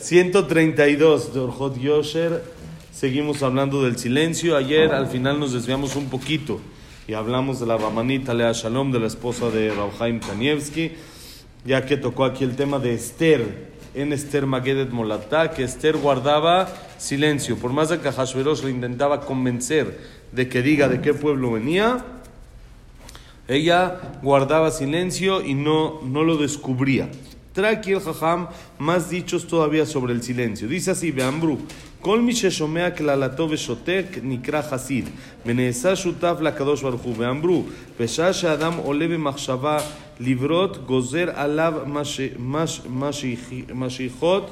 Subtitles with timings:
[0.00, 2.42] 132 de Yosher.
[2.92, 4.56] Seguimos hablando del silencio.
[4.56, 6.60] Ayer al final nos desviamos un poquito
[7.08, 10.92] y hablamos de la Ramanita Lea Shalom, de la esposa de Rauhaim Kanievski,
[11.64, 16.68] ya que tocó aquí el tema de Esther, en Esther Magedet Molatá, que Esther guardaba
[16.98, 17.56] silencio.
[17.56, 19.98] Por más de que Hashverosh le intentaba convencer
[20.32, 22.04] de que diga de qué pueblo venía,
[23.46, 27.08] ella guardaba silencio y no, no lo descubría.
[27.53, 28.47] Trae aquí el jajam
[28.77, 30.67] más dichos todavía sobre el silencio.
[30.67, 31.57] Dice así, Beambru,
[32.01, 35.09] כל מי ששומע קללתו ושותק נקרא חסיד,
[35.45, 37.13] ונעשה שותף לקדוש ברוך הוא.
[37.17, 37.63] ואמרו,
[37.99, 39.77] בשעה שאדם עולה במחשבה
[40.19, 41.73] לברות, גוזר עליו
[43.73, 44.51] משיכות,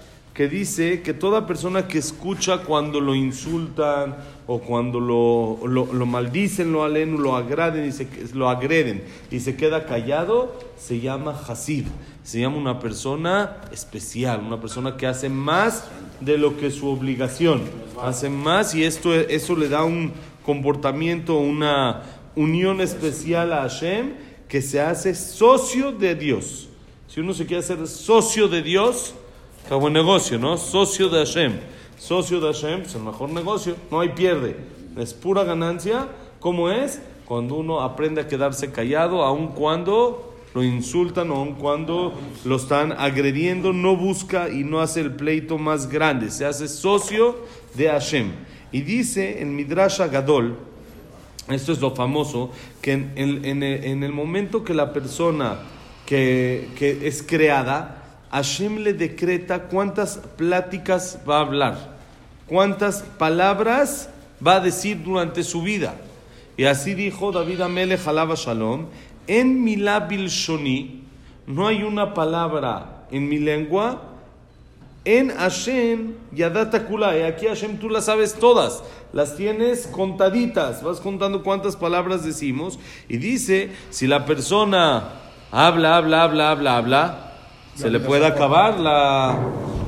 [0.33, 4.15] que dice que toda persona que escucha cuando lo insultan
[4.47, 9.41] o cuando lo, lo, lo maldicen, lo alen, lo agraden y se, lo agreden y
[9.41, 11.85] se queda callado, se llama Hasid.
[12.23, 15.85] Se llama una persona especial, una persona que hace más
[16.21, 17.63] de lo que su obligación.
[18.01, 20.13] Hace más y esto, eso le da un
[20.45, 22.03] comportamiento, una
[22.35, 24.13] unión especial a Hashem
[24.47, 26.69] que se hace socio de Dios.
[27.07, 29.15] Si uno se quiere hacer socio de Dios,
[29.67, 30.57] Qué buen negocio, ¿no?
[30.57, 31.59] Socio de Hashem.
[31.97, 33.75] Socio de Hashem, es el mejor negocio.
[33.89, 34.57] No hay pierde.
[34.97, 36.07] Es pura ganancia.
[36.39, 37.01] ¿Cómo es?
[37.25, 43.71] Cuando uno aprende a quedarse callado, aun cuando lo insultan aun cuando lo están agrediendo,
[43.71, 46.29] no busca y no hace el pleito más grande.
[46.29, 47.37] Se hace socio
[47.75, 48.31] de Hashem.
[48.71, 50.57] Y dice en Midrash Gadol,
[51.49, 52.51] esto es lo famoso,
[52.81, 55.59] que en, el, en el momento que la persona
[56.05, 58.00] que, que es creada,
[58.31, 61.77] Hashem le decreta cuántas pláticas va a hablar,
[62.47, 64.09] cuántas palabras
[64.45, 65.95] va a decir durante su vida.
[66.55, 68.85] Y así dijo David Amele Jalaba Shalom,
[69.27, 71.03] en mi labil shoni,
[71.45, 74.01] no hay una palabra en mi lengua,
[75.03, 80.99] en Hashem Yadata Kula, y aquí Hashem tú las sabes todas, las tienes contaditas, vas
[80.99, 85.09] contando cuántas palabras decimos, y dice, si la persona
[85.51, 87.30] habla, habla, habla, habla, habla,
[87.75, 89.37] se le puede acabar la,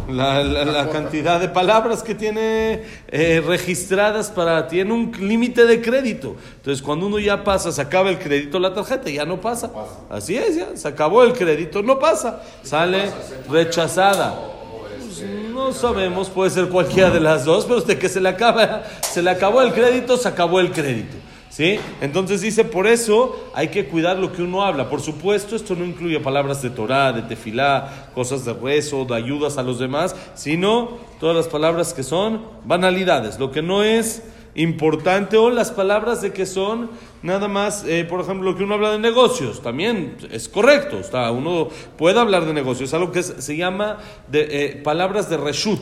[0.10, 4.68] la, la, la, cantidad de palabras que tiene eh, registradas para...
[4.68, 6.36] Tiene un límite de crédito.
[6.56, 9.72] Entonces, cuando uno ya pasa, se acaba el crédito la tarjeta, ya no pasa.
[10.10, 12.42] Así es, ya, se acabó el crédito, no pasa.
[12.64, 13.12] Sale
[13.50, 14.34] rechazada.
[14.80, 18.84] Pues, no sabemos, puede ser cualquiera de las dos, pero usted que se le acaba,
[19.02, 21.16] se le acabó el crédito, se acabó el crédito.
[21.54, 21.80] ¿Sí?
[22.02, 24.90] Entonces dice, por eso hay que cuidar lo que uno habla.
[24.90, 29.60] Por supuesto, esto no incluye palabras de Torah, de tefilá, cosas de rezo, de ayudas
[29.60, 34.24] a los demás, sino todas las palabras que son banalidades, lo que no es
[34.56, 36.90] importante o las palabras de que son
[37.22, 41.30] nada más, eh, por ejemplo, lo que uno habla de negocios, también es correcto, está,
[41.30, 41.68] uno
[42.00, 44.00] puede hablar de negocios, algo que se llama
[44.32, 45.82] eh, palabras de reshut,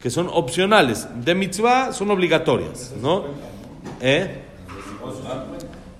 [0.00, 3.24] que son opcionales, de mitzvah son obligatorias, ¿no?
[4.00, 4.48] ¿Eh?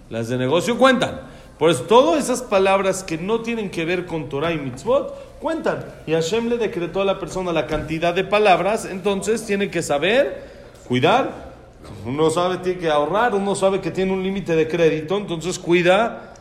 [0.08, 1.20] Las de negocio cuentan.
[1.58, 5.84] Por eso, todas esas palabras que no tienen que ver con Torah y mitzvot cuentan.
[6.06, 10.42] Y Hashem le decretó a la persona la cantidad de palabras, entonces tiene que saber
[10.88, 11.50] cuidar.
[12.06, 16.34] Uno sabe tiene que ahorrar, uno sabe que tiene un límite de crédito, entonces cuida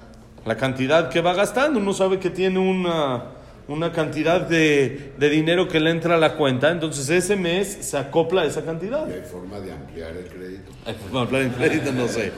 [0.46, 1.80] la cantidad que va gastando.
[1.80, 3.24] Uno sabe que tiene una,
[3.70, 7.98] una cantidad de, de, dinero que le entra a la cuenta, entonces ese mes se
[7.98, 9.08] acopla a esa cantidad.
[9.08, 10.72] ¿Y hay forma de ampliar el crédito?
[10.86, 12.32] Hay forma de ampliar el crédito, no sé.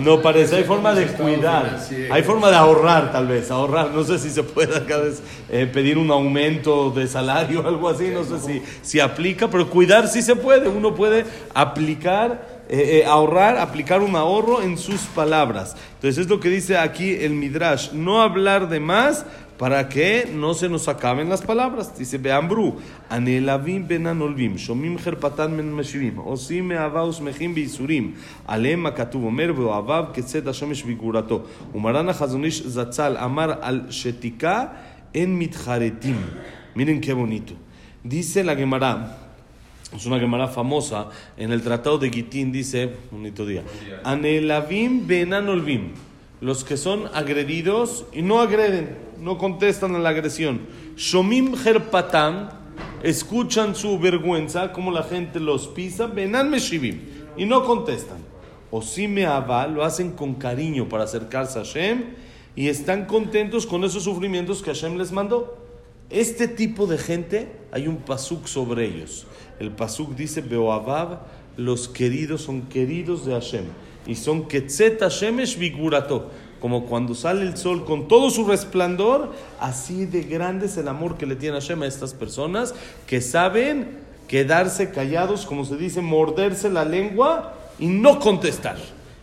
[0.00, 1.78] No parece, hay forma de cuidar,
[2.10, 5.70] hay forma de ahorrar tal vez, ahorrar, no sé si se puede cada vez eh,
[5.72, 10.08] pedir un aumento de salario o algo así, no sé si, si aplica, pero cuidar
[10.08, 11.24] sí se puede, uno puede
[11.54, 12.56] aplicar.
[12.68, 15.76] Eh, eh, ahorrar, aplicar un ahorro en sus palabras.
[15.94, 19.24] Entonces es lo que dice aquí el Midrash, no hablar de más
[19.57, 21.97] para que no se nos acaben las palabras.
[21.97, 22.75] Dice, Beambru,
[23.09, 28.13] anhelavim benanolvim, shomim herpatan men meshivim, osim me'ava usmechim beisurim,
[28.47, 31.41] עליהם הכתוב אומר, ואוהביו כצאת השמש בגבורתו.
[31.75, 34.65] ומרן החזון איש זצ"ל אמר על שתיקה
[35.13, 36.17] אין מתחרטים.
[36.75, 37.53] Miren qué bonito.
[38.03, 39.17] Dice la Gemara,
[39.95, 43.63] es una Gemara famosa, en el Tratado de Gitín dice, bonito día,
[44.03, 45.91] Anelavim benanolvim,
[46.40, 50.60] los que son agredidos y no agreden, no contestan a la agresión.
[50.96, 52.50] Shomim Herpatam,
[53.02, 57.00] escuchan su vergüenza, como la gente los pisa, Benan Meshivim,
[57.36, 58.18] y no contestan.
[58.70, 62.04] O si me ava, lo hacen con cariño para acercarse a Hashem,
[62.54, 65.58] y están contentos con esos sufrimientos que Hashem les mandó.
[66.08, 69.26] Este tipo de gente, hay un pasuk sobre ellos.
[69.58, 71.20] El pasuk dice, Beoabab,
[71.56, 73.64] los queridos son queridos de Hashem.
[74.06, 76.30] Y son Ketzet Hashemesh Vigurato.
[76.60, 81.16] Como cuando sale el sol con todo su resplandor, así de grande es el amor
[81.16, 82.74] que le tiene Hashem a estas personas
[83.06, 88.76] que saben quedarse callados, como se dice, morderse la lengua y no contestar.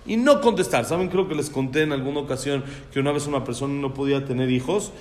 [0.05, 0.85] Y no contestar.
[0.85, 1.07] ¿Saben?
[1.07, 4.51] Creo que les conté en alguna ocasión que una vez una persona no podía tener
[4.51, 4.91] hijos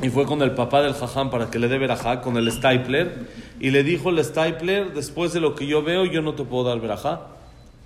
[0.00, 3.26] y fue con el papá del jajam para que le dé verajá, con el stapler,
[3.58, 6.64] y le dijo el stapler, después de lo que yo veo, yo no te puedo
[6.64, 7.22] dar verajá,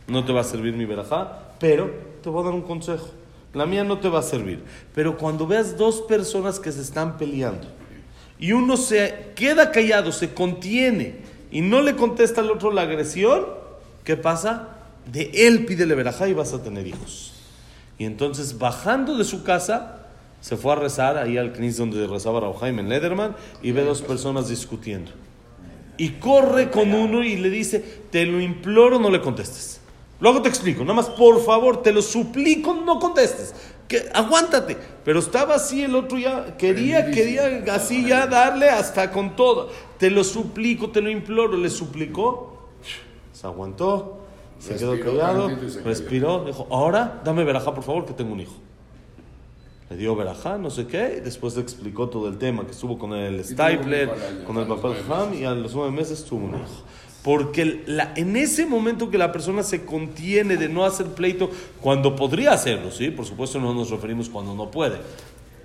[0.06, 1.90] no te va a servir mi verajá, pero
[2.22, 3.08] te voy a dar un consejo.
[3.54, 4.62] La mía no te va a servir.
[4.94, 7.66] Pero cuando veas dos personas que se están peleando
[8.38, 11.20] y uno se queda callado, se contiene
[11.50, 13.46] y no le contesta al otro la agresión,
[14.04, 14.68] ¿qué pasa?
[15.10, 17.32] De él pídele verajá y vas a tener hijos.
[17.98, 20.06] Y entonces, bajando de su casa,
[20.40, 24.02] se fue a rezar ahí al Knis donde rezaba Raúl Jaime Lederman y ve dos
[24.02, 25.12] personas discutiendo.
[25.96, 27.80] Y corre con uno y le dice,
[28.10, 29.80] te lo imploro, no le contestes.
[30.18, 33.54] Luego te explico, nada más por favor, te lo suplico, no contestes.
[33.86, 34.76] Que, aguántate.
[35.04, 39.70] Pero estaba así, el otro ya quería, quería así ya darle hasta con todo.
[39.98, 41.56] Te lo suplico, te lo imploro.
[41.56, 42.68] Le suplicó,
[43.32, 44.18] se aguantó,
[44.58, 45.50] se quedó callado,
[45.84, 48.54] respiró, dijo, ahora dame verajá por favor que tengo un hijo.
[49.90, 52.98] Le dio verajá, no sé qué, y después le explicó todo el tema, que estuvo
[52.98, 54.10] con el Stapler,
[54.44, 56.82] con el papá Ham, y a los nueve meses tuvo un hijo.
[57.26, 61.50] Porque la, en ese momento que la persona se contiene de no hacer pleito,
[61.80, 63.10] cuando podría hacerlo, ¿sí?
[63.10, 64.98] Por supuesto no nos referimos cuando no puede.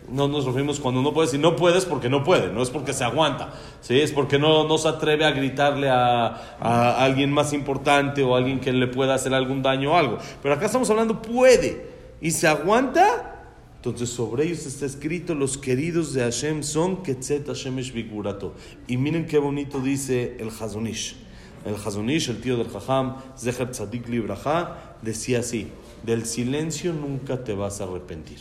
[0.10, 2.94] No nos referimos cuando no puedes, y no puedes porque no puede, no es porque
[2.94, 4.02] se aguanta, ¿sí?
[4.02, 8.40] es porque no, no se atreve a gritarle a, a alguien más importante o a
[8.40, 10.18] alguien que le pueda hacer algún daño o algo.
[10.42, 11.86] Pero acá estamos hablando puede
[12.22, 17.76] y se aguanta, entonces sobre ellos está escrito, los queridos de Hashem son Ketzet Hashem
[17.94, 18.56] Vigurato.
[18.88, 21.30] Y miren qué bonito dice el Hazonish.
[21.66, 25.68] El Hazonish, el tío del Jajam, Zeher Tzadik Libraja, decía así,
[26.04, 28.40] del silencio nunca te vas a arrepentir.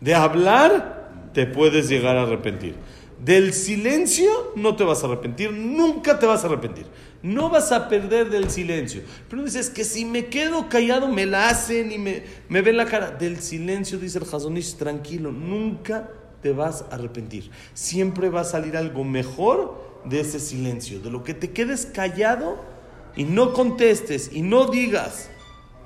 [0.00, 2.74] De hablar te puedes llegar a arrepentir.
[3.24, 6.86] Del silencio no te vas a arrepentir, nunca te vas a arrepentir.
[7.22, 9.02] No vas a perder del silencio.
[9.30, 12.86] Pero dices que si me quedo callado me la hacen y me, me ven la
[12.86, 13.12] cara.
[13.12, 16.10] Del silencio, dice el Hazonish, tranquilo, nunca
[16.42, 17.48] te vas a arrepentir.
[17.74, 21.00] Siempre va a salir algo mejor de ese silencio.
[21.00, 22.62] De lo que te quedes callado
[23.16, 25.30] y no contestes y no digas.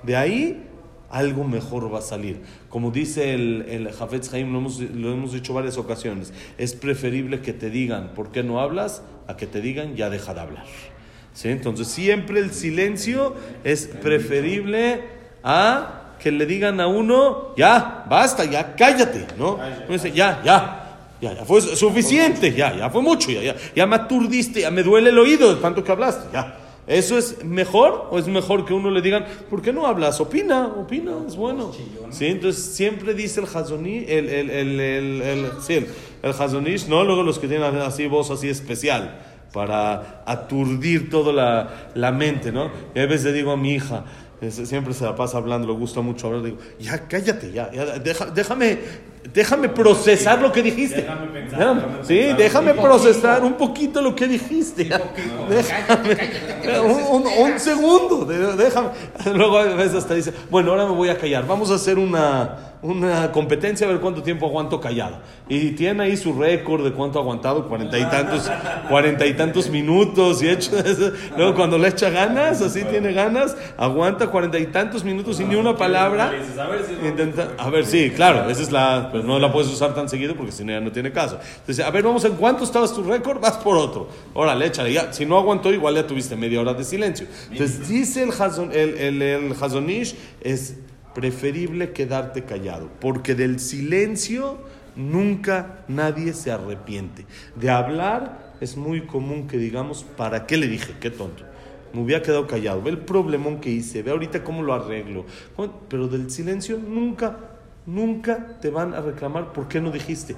[0.03, 0.63] De ahí
[1.11, 2.43] algo mejor va a salir.
[2.69, 7.41] Como dice el, el Jafetz Haim, lo hemos, lo hemos dicho varias ocasiones, es preferible
[7.41, 10.67] que te digan por qué no hablas a que te digan ya deja de hablar.
[11.33, 11.49] ¿Sí?
[11.49, 15.05] Entonces siempre el silencio es preferible
[15.45, 19.55] a que le digan a uno, ya, basta, ya, cállate, ¿no?
[19.55, 20.86] Uno dice, ya, ya.
[21.21, 24.83] Ya, ya fue suficiente, ya, ya fue mucho, ya, ya, ya me aturdiste, ya me
[24.83, 26.59] duele el oído de tanto que hablaste, ya.
[26.87, 30.21] ¿Eso es mejor o es mejor que uno le digan, ¿por qué no hablas?
[30.21, 31.73] Opina, opina, es bueno.
[32.11, 32.27] ¿Sí?
[32.27, 37.03] Entonces siempre dice el Hazoni, el, el, el, el, el, sí, el, ¿no?
[37.03, 39.19] Luego los que tienen así voz así especial
[39.53, 42.71] para aturdir toda la, la mente, ¿no?
[42.95, 44.05] Y a veces le digo a mi hija,
[44.51, 48.27] siempre se la pasa hablando, le gusta mucho hablar, digo, ya cállate, ya, ya deja,
[48.27, 48.79] déjame,
[49.33, 51.03] déjame procesar lo que dijiste.
[51.03, 52.37] Déjame pensar, Déjame- déjame sí, pensar.
[52.39, 54.89] déjame Un procesar un poquito lo que dijiste.
[55.49, 56.17] Déjame,
[56.81, 58.89] un, un- un segundo, déjame.
[59.35, 62.77] Luego a veces hasta dice, bueno, ahora me voy a callar, vamos a hacer una,
[62.83, 65.19] una competencia a ver cuánto tiempo aguanto callado.
[65.49, 68.51] Y tiene ahí su récord de cuánto ha aguantado, cuarenta y tantos,
[68.89, 70.73] cuarenta y tantos minutos y hecho.
[71.37, 75.55] Luego cuando le echa ganas, así tiene ganas, aguanta cuarenta y tantos minutos y ni
[75.55, 76.33] una palabra.
[76.33, 79.53] Dices, a ver si- Intenta- a ver, sí, claro, esa es la, pero no la
[79.53, 81.39] puedes usar tan seguido porque si no ya no tiene caso.
[81.61, 83.41] Entonces, a ver, vamos, ¿en cuánto estabas tu récord?
[83.41, 84.09] Vas por otro.
[84.35, 85.13] Órale, échale, ya.
[85.13, 87.27] Si no aguantó, igual ya tuviste media hora de silencio.
[87.51, 89.55] Entonces, dice el, Hazon- el, el, el
[90.43, 90.77] es
[91.15, 94.59] preferible quedarte callado, porque del silencio
[94.97, 97.27] nunca nadie se arrepiente.
[97.55, 100.95] De hablar es muy común que digamos, ¿para qué le dije?
[101.01, 101.45] Qué tonto.
[101.93, 102.83] Me hubiera quedado callado.
[102.83, 104.03] Ve el problemón que hice.
[104.03, 105.25] Ve ahorita cómo lo arreglo.
[105.89, 107.39] Pero del silencio nunca,
[107.87, 110.37] nunca te van a reclamar por qué no dijiste.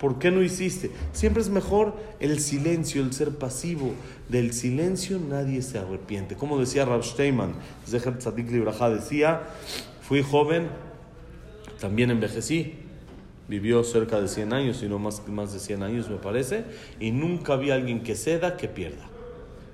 [0.00, 0.90] ¿Por qué no hiciste?
[1.12, 3.92] Siempre es mejor el silencio, el ser pasivo.
[4.30, 6.36] Del silencio nadie se arrepiente.
[6.36, 7.52] Como decía Rav Steinman,
[7.86, 9.42] Zeher Tzadik Libraja decía,
[10.00, 10.68] fui joven,
[11.80, 12.76] también envejecí.
[13.46, 16.64] Vivió cerca de 100 años, si no más, más de 100 años me parece,
[16.98, 19.06] y nunca vi a alguien que ceda que pierda.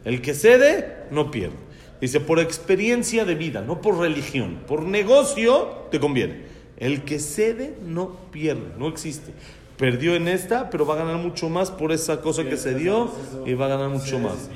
[0.04, 1.56] El que cede, no pierde.
[2.00, 4.60] Dice, por experiencia de vida, no por religión.
[4.66, 6.55] Por negocio, te conviene.
[6.78, 9.32] El que cede no pierde, no existe.
[9.78, 13.10] Perdió en esta, pero va a ganar mucho más por esa cosa que se dio
[13.44, 14.48] y va a ganar mucho más.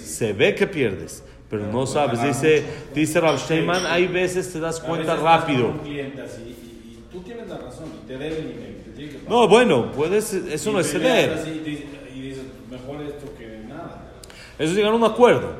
[0.00, 2.22] Se ve que pierdes, pero no sabes.
[2.22, 5.74] Dice, dice Rav Steinman, hay veces te das cuenta rápido.
[5.84, 8.74] Y tú tienes la razón y te deben dinero.
[8.84, 9.30] te tienen que pagar.
[9.30, 11.44] No, bueno, puedes, eso no es ceder.
[11.46, 11.58] Y
[12.20, 14.12] dices- mejor esto que nada.
[14.58, 15.52] Eso es llegar a un acuerdo.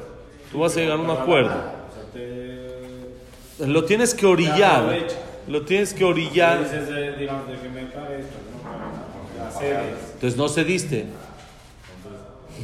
[0.52, 1.80] Tú vas a llegar a un acuerdo.
[3.58, 4.96] Lo tienes que orillar.
[5.48, 6.64] Lo tienes que orillar.
[9.58, 9.86] cedes.
[10.14, 11.06] Entonces no cediste.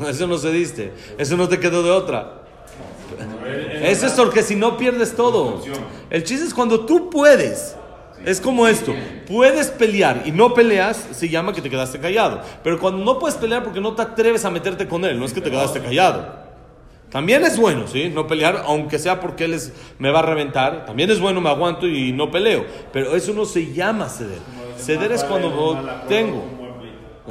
[0.09, 0.93] Eso no cediste.
[1.19, 2.43] Eso no te quedó de otra.
[3.83, 5.63] Eso es porque si no pierdes todo.
[6.11, 7.77] El chiste es cuando tú puedes.
[8.25, 8.95] Es como esto.
[9.27, 12.41] Puedes pelear y no peleas, se llama que te quedaste callado.
[12.63, 15.33] Pero cuando no puedes pelear porque no te atreves a meterte con él, no es
[15.33, 16.46] que te quedaste callado.
[17.11, 18.09] También es bueno, ¿sí?
[18.13, 20.85] No pelear, aunque sea porque él es- me va a reventar.
[20.87, 22.65] También es bueno, me aguanto y no peleo.
[22.93, 24.39] Pero eso no se llama ceder.
[24.77, 25.51] Ceder es cuando
[26.09, 26.45] tengo.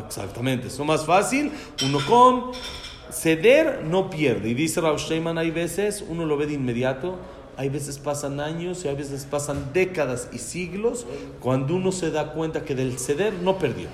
[0.05, 1.51] Exactamente, es lo más fácil.
[1.85, 2.51] Uno con
[3.11, 4.49] ceder no pierde.
[4.49, 7.17] Y dice Rav Sheiman, hay veces uno lo ve de inmediato,
[7.57, 11.05] hay veces pasan años y hay veces pasan décadas y siglos
[11.39, 13.87] cuando uno se da cuenta que del ceder no perdió.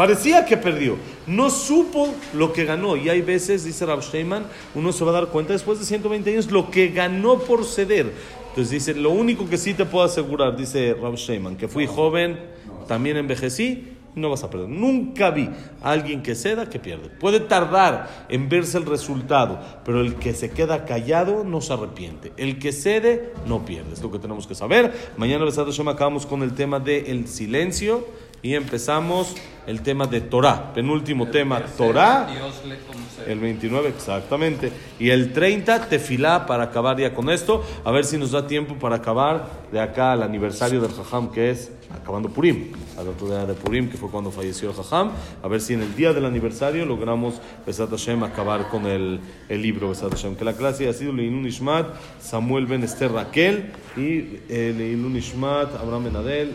[0.00, 2.96] Parecía que perdió, no supo lo que ganó.
[2.96, 6.30] Y hay veces, dice Rav Sheiman, uno se va a dar cuenta después de 120
[6.30, 8.10] años lo que ganó por ceder.
[8.48, 12.40] Entonces dice, lo único que sí te puedo asegurar, dice Rav Sheiman, que fui joven,
[12.88, 14.70] también envejecí, no vas a perder.
[14.70, 15.50] Nunca vi
[15.82, 17.10] a alguien que ceda que pierde.
[17.10, 22.32] Puede tardar en verse el resultado, pero el que se queda callado no se arrepiente.
[22.38, 23.92] El que cede no pierde.
[23.92, 24.94] Es lo que tenemos que saber.
[25.18, 28.06] Mañana, Besat Hashem, acabamos con el tema del silencio
[28.42, 29.34] y empezamos
[29.66, 30.72] el tema de Torah.
[30.72, 32.28] Penúltimo tema, Torah.
[32.32, 32.78] Dios le.
[33.26, 34.72] El 29, exactamente.
[34.98, 37.64] Y el 30, tefilá para acabar ya con esto.
[37.84, 41.50] A ver si nos da tiempo para acabar de acá al aniversario del Jajam, que
[41.50, 42.72] es acabando Purim.
[42.98, 45.10] Al otro día de Purim, que fue cuando falleció el Jajam.
[45.42, 49.62] A ver si en el día del aniversario logramos, Besat Hashem, acabar con el, el
[49.62, 50.36] libro, Besat Hashem.
[50.36, 51.86] Que la clase ha sido Leilun Ishmat,
[52.20, 56.54] Samuel Ben Esther Raquel y eh, Leilun Ishmat, Abraham Ben Adel,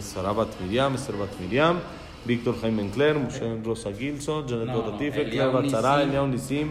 [0.00, 1.80] Sara Bat Miriam, Esther Bat Miriam.
[2.26, 6.26] Víctor Jaime Encler, Moshe Rosa Gilson, Janet No, no, Latife, Claire Eliao Batzara, Nisim, Eliao
[6.26, 6.68] Nisim,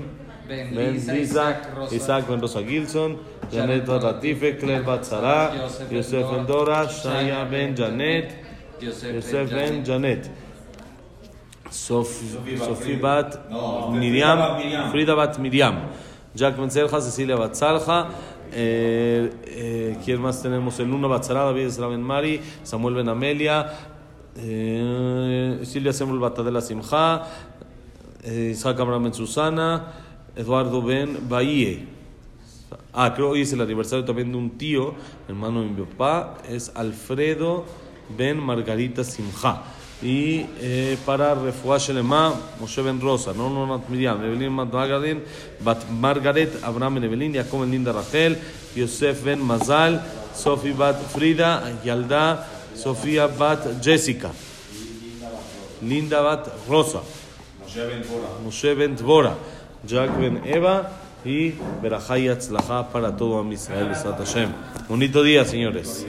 [0.47, 3.17] Ben Ben Lisa, Lisa, Isaac Rosa- Isaac Ben Rosa Gilson,
[3.51, 8.31] Janet Janet Latife, Claire Batzara, Yosef Yosef Ben Ben Dora, Dora, Shaya Ben Janet,
[8.81, 10.29] Yosef Yosef Ben Ben Janet.
[11.69, 12.07] Sof-
[12.57, 13.39] Sofía Bat
[18.55, 20.79] Eh, eh, ¿quién más tenemos?
[20.79, 23.73] El Luna Bat Sara, David Ben Mari, Samuel Ben Amelia,
[24.37, 27.23] eh, Silvia Semul Bat Adela Simcha,
[28.23, 29.93] Isaac Abraham Ben Susana,
[30.35, 31.87] Eduardo Ben Bahie.
[32.93, 34.93] Ah, creo hoy es el aniversario también de un tío,
[35.27, 37.65] hermano de mi papá, es Alfredo
[38.15, 39.63] Ben Margarita Simja.
[40.03, 45.25] Y eh, para Refuah Shelema, Moshe Ben Rosa, no, no, Miriam, Evelyn Margaret,
[45.61, 48.37] Bat Margaret, Abraham Ben Evelyn, Jacob Ben Linda Rachel,
[48.75, 50.03] Yosef Ben Mazal,
[50.35, 52.45] Sofi Bat Frida, Yalda,
[52.75, 54.31] Sofía Bat Jessica,
[55.81, 57.01] Linda Bat Rosa.
[58.43, 59.35] Moshe Ben Dvora,
[59.87, 60.91] Jack Ben Eva
[61.23, 64.49] y Berajá y Atzlajá para todo Am Israel, Hashem.
[64.89, 66.05] Bonito día, señores.